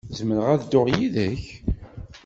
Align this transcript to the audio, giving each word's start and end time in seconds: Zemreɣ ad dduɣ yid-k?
Zemreɣ 0.17 0.47
ad 0.51 0.61
dduɣ 0.63 0.87
yid-k? 0.95 1.43